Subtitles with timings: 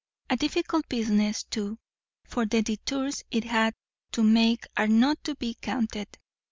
[0.31, 1.77] A difficult business, too;
[2.25, 3.75] for the détours it had
[4.13, 6.17] to make are not to be counted.